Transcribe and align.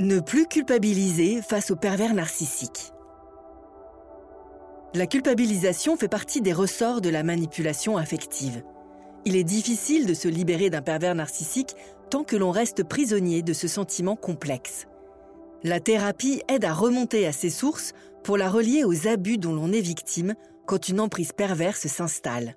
Ne 0.00 0.18
plus 0.18 0.46
culpabiliser 0.46 1.42
face 1.42 1.70
au 1.70 1.76
pervers 1.76 2.14
narcissique. 2.14 2.94
La 4.94 5.06
culpabilisation 5.06 5.98
fait 5.98 6.08
partie 6.08 6.40
des 6.40 6.54
ressorts 6.54 7.02
de 7.02 7.10
la 7.10 7.22
manipulation 7.22 7.98
affective. 7.98 8.62
Il 9.26 9.36
est 9.36 9.44
difficile 9.44 10.06
de 10.06 10.14
se 10.14 10.26
libérer 10.26 10.70
d'un 10.70 10.80
pervers 10.80 11.14
narcissique 11.14 11.76
tant 12.08 12.24
que 12.24 12.36
l'on 12.36 12.50
reste 12.50 12.82
prisonnier 12.82 13.42
de 13.42 13.52
ce 13.52 13.68
sentiment 13.68 14.16
complexe. 14.16 14.86
La 15.64 15.80
thérapie 15.80 16.40
aide 16.48 16.64
à 16.64 16.72
remonter 16.72 17.26
à 17.26 17.32
ses 17.32 17.50
sources 17.50 17.92
pour 18.24 18.38
la 18.38 18.48
relier 18.48 18.84
aux 18.84 19.06
abus 19.06 19.36
dont 19.36 19.52
l'on 19.52 19.70
est 19.70 19.82
victime 19.82 20.32
quand 20.64 20.88
une 20.88 21.00
emprise 21.00 21.32
perverse 21.32 21.86
s'installe. 21.88 22.56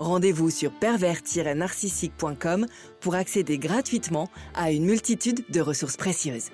Rendez-vous 0.00 0.48
sur 0.48 0.72
pervers-narcissique.com 0.72 2.66
pour 3.00 3.14
accéder 3.14 3.58
gratuitement 3.58 4.30
à 4.54 4.72
une 4.72 4.86
multitude 4.86 5.44
de 5.50 5.60
ressources 5.60 5.98
précieuses. 5.98 6.48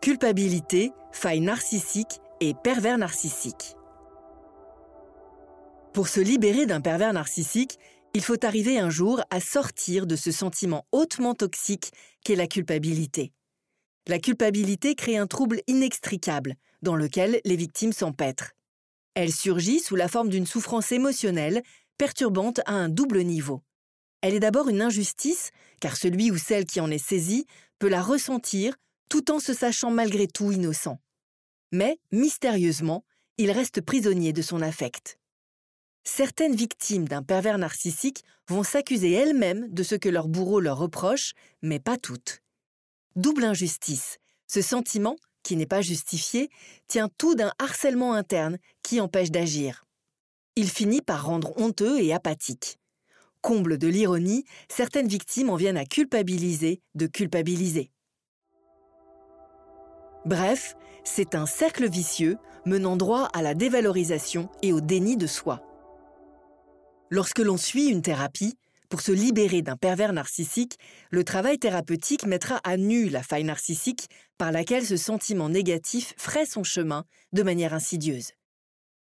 Culpabilité, 0.00 0.92
faille 1.12 1.42
narcissique 1.42 2.20
et 2.40 2.54
pervers 2.54 2.96
narcissique. 2.96 3.76
Pour 5.92 6.08
se 6.08 6.20
libérer 6.20 6.64
d'un 6.64 6.80
pervers 6.80 7.12
narcissique, 7.12 7.78
il 8.14 8.22
faut 8.22 8.42
arriver 8.42 8.78
un 8.78 8.88
jour 8.88 9.20
à 9.28 9.40
sortir 9.40 10.06
de 10.06 10.16
ce 10.16 10.32
sentiment 10.32 10.86
hautement 10.90 11.34
toxique 11.34 11.92
qu'est 12.24 12.34
la 12.34 12.46
culpabilité. 12.46 13.34
La 14.06 14.18
culpabilité 14.18 14.94
crée 14.94 15.18
un 15.18 15.26
trouble 15.26 15.60
inextricable 15.66 16.54
dans 16.80 16.96
lequel 16.96 17.42
les 17.44 17.56
victimes 17.56 17.92
s'empêtrent. 17.92 18.52
Elle 19.14 19.32
surgit 19.32 19.80
sous 19.80 19.96
la 19.96 20.08
forme 20.08 20.28
d'une 20.28 20.46
souffrance 20.46 20.92
émotionnelle 20.92 21.62
perturbante 21.98 22.60
à 22.66 22.72
un 22.72 22.88
double 22.88 23.22
niveau. 23.22 23.62
Elle 24.20 24.34
est 24.34 24.40
d'abord 24.40 24.68
une 24.68 24.82
injustice, 24.82 25.50
car 25.80 25.96
celui 25.96 26.30
ou 26.30 26.38
celle 26.38 26.64
qui 26.64 26.80
en 26.80 26.90
est 26.90 26.98
saisi 26.98 27.46
peut 27.78 27.88
la 27.88 28.02
ressentir 28.02 28.76
tout 29.08 29.30
en 29.30 29.38
se 29.38 29.52
sachant 29.52 29.90
malgré 29.90 30.26
tout 30.26 30.50
innocent. 30.50 30.98
Mais, 31.72 31.98
mystérieusement, 32.10 33.04
il 33.38 33.50
reste 33.50 33.80
prisonnier 33.80 34.32
de 34.32 34.42
son 34.42 34.62
affect. 34.62 35.18
Certaines 36.04 36.54
victimes 36.54 37.08
d'un 37.08 37.22
pervers 37.22 37.58
narcissique 37.58 38.24
vont 38.48 38.62
s'accuser 38.62 39.12
elles-mêmes 39.12 39.68
de 39.72 39.82
ce 39.82 39.94
que 39.94 40.08
leur 40.08 40.28
bourreau 40.28 40.60
leur 40.60 40.78
reproche, 40.78 41.32
mais 41.62 41.80
pas 41.80 41.96
toutes. 41.96 42.42
Double 43.16 43.44
injustice, 43.44 44.18
ce 44.46 44.60
sentiment 44.60 45.16
qui 45.44 45.54
n'est 45.54 45.66
pas 45.66 45.82
justifié, 45.82 46.50
tient 46.88 47.08
tout 47.16 47.36
d'un 47.36 47.52
harcèlement 47.60 48.14
interne 48.14 48.58
qui 48.82 49.00
empêche 49.00 49.30
d'agir. 49.30 49.84
Il 50.56 50.68
finit 50.68 51.02
par 51.02 51.26
rendre 51.26 51.52
honteux 51.60 52.00
et 52.00 52.12
apathique. 52.12 52.78
Comble 53.40 53.78
de 53.78 53.86
l'ironie, 53.86 54.44
certaines 54.68 55.06
victimes 55.06 55.50
en 55.50 55.56
viennent 55.56 55.76
à 55.76 55.84
culpabiliser 55.84 56.80
de 56.94 57.06
culpabiliser. 57.06 57.90
Bref, 60.24 60.74
c'est 61.04 61.34
un 61.34 61.44
cercle 61.44 61.88
vicieux 61.88 62.38
menant 62.64 62.96
droit 62.96 63.28
à 63.34 63.42
la 63.42 63.54
dévalorisation 63.54 64.48
et 64.62 64.72
au 64.72 64.80
déni 64.80 65.16
de 65.16 65.26
soi. 65.26 65.60
Lorsque 67.10 67.40
l'on 67.40 67.58
suit 67.58 67.88
une 67.88 68.00
thérapie, 68.00 68.56
pour 68.88 69.00
se 69.00 69.12
libérer 69.12 69.62
d'un 69.62 69.76
pervers 69.76 70.12
narcissique, 70.12 70.78
le 71.10 71.24
travail 71.24 71.58
thérapeutique 71.58 72.26
mettra 72.26 72.60
à 72.64 72.76
nu 72.76 73.08
la 73.08 73.22
faille 73.22 73.44
narcissique 73.44 74.08
par 74.38 74.52
laquelle 74.52 74.86
ce 74.86 74.96
sentiment 74.96 75.48
négatif 75.48 76.14
ferait 76.16 76.46
son 76.46 76.64
chemin 76.64 77.04
de 77.32 77.42
manière 77.42 77.74
insidieuse. 77.74 78.32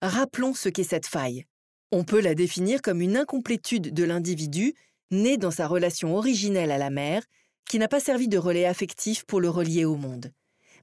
Rappelons 0.00 0.54
ce 0.54 0.69
qu'est 0.69 0.82
cette 0.82 1.06
faille. 1.06 1.44
On 1.91 2.04
peut 2.04 2.20
la 2.20 2.34
définir 2.34 2.81
comme 2.82 3.00
une 3.00 3.16
incomplétude 3.16 3.93
de 3.93 4.04
l'individu 4.04 4.75
né 5.10 5.37
dans 5.37 5.50
sa 5.50 5.66
relation 5.66 6.16
originelle 6.16 6.70
à 6.70 6.78
la 6.78 6.91
mère, 6.91 7.22
qui 7.69 7.78
n'a 7.78 7.88
pas 7.88 8.00
servi 8.00 8.28
de 8.28 8.38
relais 8.38 8.64
affectif 8.64 9.25
pour 9.25 9.41
le 9.41 9.49
relier 9.49 9.84
au 9.84 9.97
monde. 9.97 10.32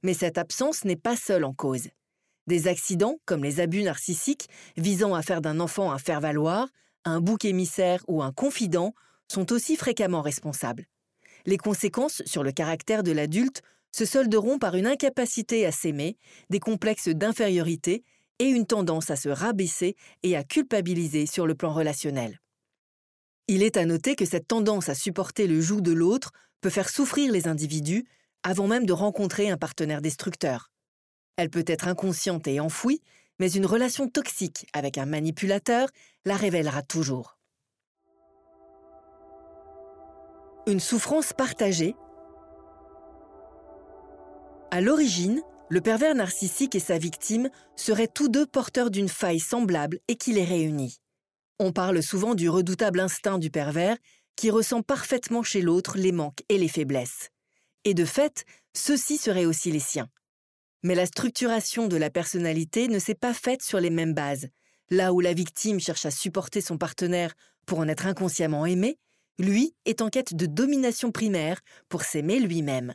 Mais 0.02 0.14
cette 0.14 0.38
absence 0.38 0.84
n'est 0.84 0.96
pas 0.96 1.16
seule 1.16 1.44
en 1.44 1.52
cause. 1.52 1.88
Des 2.46 2.68
accidents, 2.68 3.18
comme 3.26 3.44
les 3.44 3.60
abus 3.60 3.82
narcissiques, 3.82 4.48
visant 4.76 5.14
à 5.14 5.22
faire 5.22 5.42
d'un 5.42 5.60
enfant 5.60 5.92
un 5.92 5.98
faire-valoir, 5.98 6.68
un 7.04 7.20
bouc 7.20 7.44
émissaire 7.44 8.02
ou 8.08 8.22
un 8.22 8.32
confident 8.32 8.94
sont 9.28 9.52
aussi 9.52 9.76
fréquemment 9.76 10.22
responsables. 10.22 10.86
Les 11.46 11.56
conséquences 11.56 12.22
sur 12.26 12.42
le 12.42 12.52
caractère 12.52 13.02
de 13.02 13.12
l'adulte 13.12 13.62
se 13.92 14.04
solderont 14.04 14.58
par 14.58 14.76
une 14.76 14.86
incapacité 14.86 15.66
à 15.66 15.72
s'aimer, 15.72 16.16
des 16.50 16.60
complexes 16.60 17.08
d'infériorité 17.08 18.04
et 18.38 18.48
une 18.48 18.66
tendance 18.66 19.10
à 19.10 19.16
se 19.16 19.28
rabaisser 19.28 19.96
et 20.22 20.36
à 20.36 20.44
culpabiliser 20.44 21.26
sur 21.26 21.46
le 21.46 21.54
plan 21.54 21.72
relationnel. 21.72 22.40
Il 23.48 23.62
est 23.62 23.76
à 23.76 23.84
noter 23.84 24.14
que 24.14 24.24
cette 24.24 24.46
tendance 24.46 24.88
à 24.88 24.94
supporter 24.94 25.46
le 25.46 25.60
joug 25.60 25.80
de 25.80 25.92
l'autre 25.92 26.32
peut 26.60 26.70
faire 26.70 26.88
souffrir 26.88 27.32
les 27.32 27.48
individus 27.48 28.06
avant 28.42 28.66
même 28.66 28.86
de 28.86 28.92
rencontrer 28.92 29.50
un 29.50 29.56
partenaire 29.56 30.00
destructeur. 30.00 30.70
Elle 31.36 31.50
peut 31.50 31.64
être 31.66 31.88
inconsciente 31.88 32.46
et 32.46 32.60
enfouie, 32.60 33.02
mais 33.40 33.50
une 33.50 33.64
relation 33.66 34.06
toxique 34.06 34.66
avec 34.74 34.98
un 34.98 35.06
manipulateur 35.06 35.88
la 36.26 36.36
révélera 36.36 36.82
toujours. 36.82 37.38
Une 40.66 40.78
souffrance 40.78 41.32
partagée. 41.32 41.96
À 44.70 44.82
l'origine, 44.82 45.40
le 45.70 45.80
pervers 45.80 46.14
narcissique 46.14 46.74
et 46.74 46.80
sa 46.80 46.98
victime 46.98 47.48
seraient 47.76 48.08
tous 48.08 48.28
deux 48.28 48.46
porteurs 48.46 48.90
d'une 48.90 49.08
faille 49.08 49.40
semblable 49.40 50.00
et 50.06 50.16
qui 50.16 50.34
les 50.34 50.44
réunit. 50.44 50.98
On 51.58 51.72
parle 51.72 52.02
souvent 52.02 52.34
du 52.34 52.50
redoutable 52.50 53.00
instinct 53.00 53.38
du 53.38 53.50
pervers 53.50 53.96
qui 54.36 54.50
ressent 54.50 54.82
parfaitement 54.82 55.42
chez 55.42 55.62
l'autre 55.62 55.96
les 55.96 56.12
manques 56.12 56.42
et 56.50 56.58
les 56.58 56.68
faiblesses. 56.68 57.30
Et 57.84 57.94
de 57.94 58.04
fait, 58.04 58.44
ceux-ci 58.74 59.16
seraient 59.16 59.46
aussi 59.46 59.72
les 59.72 59.80
siens. 59.80 60.08
Mais 60.82 60.94
la 60.94 61.06
structuration 61.06 61.88
de 61.88 61.96
la 61.96 62.10
personnalité 62.10 62.88
ne 62.88 62.98
s'est 62.98 63.14
pas 63.14 63.34
faite 63.34 63.62
sur 63.62 63.80
les 63.80 63.90
mêmes 63.90 64.14
bases. 64.14 64.48
Là 64.88 65.12
où 65.12 65.20
la 65.20 65.34
victime 65.34 65.78
cherche 65.78 66.06
à 66.06 66.10
supporter 66.10 66.60
son 66.60 66.78
partenaire 66.78 67.34
pour 67.66 67.78
en 67.78 67.88
être 67.88 68.06
inconsciemment 68.06 68.66
aimé, 68.66 68.98
lui 69.38 69.74
est 69.84 70.00
en 70.00 70.08
quête 70.08 70.34
de 70.34 70.46
domination 70.46 71.12
primaire 71.12 71.60
pour 71.88 72.02
s'aimer 72.02 72.40
lui-même. 72.40 72.94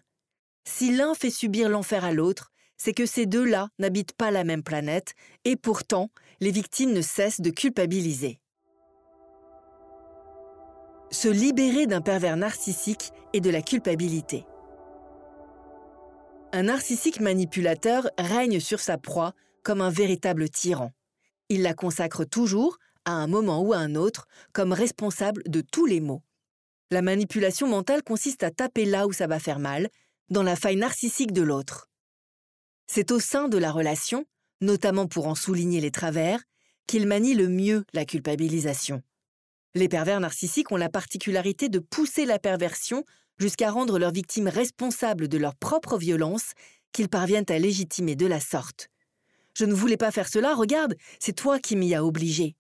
Si 0.67 0.95
l'un 0.95 1.13
fait 1.13 1.29
subir 1.29 1.69
l'enfer 1.69 2.03
à 2.03 2.11
l'autre, 2.11 2.51
c'est 2.77 2.93
que 2.93 3.05
ces 3.05 3.25
deux-là 3.25 3.69
n'habitent 3.79 4.13
pas 4.13 4.31
la 4.31 4.43
même 4.43 4.63
planète, 4.63 5.13
et 5.45 5.55
pourtant, 5.55 6.09
les 6.41 6.51
victimes 6.51 6.91
ne 6.91 7.01
cessent 7.01 7.39
de 7.39 7.51
culpabiliser. 7.51 8.39
Se 11.11 11.29
libérer 11.29 11.85
d'un 11.85 12.01
pervers 12.01 12.35
narcissique 12.35 13.11
et 13.31 13.39
de 13.39 13.49
la 13.49 13.61
culpabilité 13.61 14.43
un 16.55 16.63
narcissique 16.63 17.19
manipulateur 17.19 18.09
règne 18.17 18.61
sur 18.61 18.79
sa 18.79 18.97
proie 18.97 19.33
comme 19.61 19.81
un 19.81 19.89
véritable 19.89 20.49
tyran. 20.49 20.93
Il 21.49 21.63
la 21.63 21.73
consacre 21.73 22.23
toujours, 22.23 22.77
à 23.03 23.11
un 23.11 23.27
moment 23.27 23.61
ou 23.61 23.73
à 23.73 23.77
un 23.77 23.95
autre, 23.95 24.25
comme 24.53 24.71
responsable 24.71 25.43
de 25.47 25.59
tous 25.59 25.85
les 25.85 25.99
maux. 25.99 26.23
La 26.91 27.01
manipulation 27.01 27.67
mentale 27.67 28.03
consiste 28.03 28.41
à 28.41 28.51
taper 28.51 28.85
là 28.85 29.05
où 29.05 29.11
ça 29.11 29.27
va 29.27 29.37
faire 29.37 29.59
mal, 29.59 29.89
dans 30.29 30.43
la 30.43 30.55
faille 30.55 30.77
narcissique 30.77 31.33
de 31.33 31.41
l'autre. 31.41 31.89
C'est 32.87 33.11
au 33.11 33.19
sein 33.19 33.49
de 33.49 33.57
la 33.57 33.73
relation, 33.73 34.23
notamment 34.61 35.07
pour 35.07 35.27
en 35.27 35.35
souligner 35.35 35.81
les 35.81 35.91
travers, 35.91 36.41
qu'il 36.87 37.05
manie 37.05 37.33
le 37.33 37.49
mieux 37.49 37.83
la 37.91 38.05
culpabilisation. 38.05 39.03
Les 39.73 39.89
pervers 39.89 40.21
narcissiques 40.21 40.71
ont 40.71 40.77
la 40.77 40.89
particularité 40.89 41.67
de 41.67 41.79
pousser 41.79 42.23
la 42.23 42.39
perversion 42.39 43.03
jusqu'à 43.37 43.71
rendre 43.71 43.99
leurs 43.99 44.11
victimes 44.11 44.47
responsables 44.47 45.27
de 45.27 45.37
leur 45.37 45.55
propre 45.55 45.97
violence 45.97 46.53
qu'ils 46.91 47.09
parviennent 47.09 47.45
à 47.49 47.59
légitimer 47.59 48.15
de 48.15 48.25
la 48.25 48.39
sorte. 48.39 48.89
Je 49.53 49.65
ne 49.65 49.73
voulais 49.73 49.97
pas 49.97 50.11
faire 50.11 50.27
cela, 50.27 50.53
regarde, 50.53 50.95
c'est 51.19 51.35
toi 51.35 51.59
qui 51.59 51.75
m'y 51.75 51.95
as 51.95 52.05
obligé. 52.05 52.55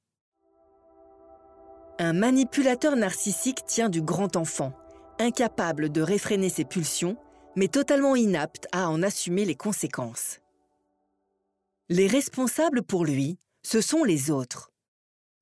Un 1.99 2.13
manipulateur 2.13 2.95
narcissique 2.95 3.65
tient 3.65 3.89
du 3.89 4.01
grand 4.01 4.35
enfant, 4.35 4.73
incapable 5.19 5.89
de 5.89 6.01
réfréner 6.01 6.49
ses 6.49 6.65
pulsions, 6.65 7.17
mais 7.55 7.69
totalement 7.69 8.15
inapte 8.15 8.67
à 8.73 8.89
en 8.89 9.01
assumer 9.01 9.45
les 9.45 9.55
conséquences. 9.55 10.39
Les 11.87 12.07
responsables 12.07 12.81
pour 12.81 13.05
lui, 13.05 13.37
ce 13.63 13.79
sont 13.79 14.03
les 14.03 14.31
autres. 14.31 14.71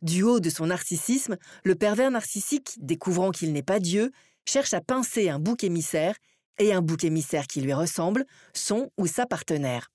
Du 0.02 0.22
haut 0.24 0.40
de 0.40 0.50
son 0.50 0.68
narcissisme, 0.68 1.38
le 1.64 1.76
pervers 1.76 2.12
narcissique, 2.12 2.76
découvrant 2.80 3.32
qu'il 3.32 3.54
n'est 3.54 3.64
pas 3.64 3.80
Dieu, 3.80 4.12
cherche 4.46 4.74
à 4.74 4.82
pincer 4.82 5.30
un 5.30 5.40
bouc 5.40 5.64
émissaire 5.64 6.16
et 6.60 6.74
un 6.74 6.82
bouc 6.82 7.04
émissaire 7.04 7.48
qui 7.48 7.62
lui 7.62 7.74
ressemble, 7.74 8.26
son 8.54 8.92
ou 8.98 9.08
sa 9.08 9.26
partenaire. 9.26 9.90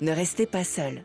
Ne 0.00 0.12
restez 0.12 0.46
pas 0.46 0.64
seul. 0.64 1.04